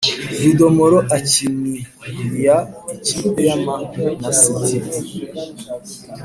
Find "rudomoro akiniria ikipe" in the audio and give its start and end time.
0.41-3.39